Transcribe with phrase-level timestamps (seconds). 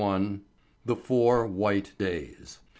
[0.83, 2.57] ]THE FOUR WHITE DAYS.